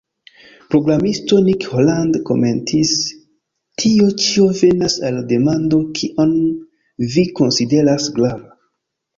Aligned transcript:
Programisto 0.75 1.41
Nick 1.49 1.65
Holland 1.73 2.17
komentis: 2.29 2.93
"Tio 3.83 4.09
ĉio 4.23 4.47
venas 4.63 4.97
al 5.11 5.23
demando 5.35 5.83
kion 6.01 6.35
vi 7.17 7.29
konsideras 7.43 8.11
grava.". 8.19 8.51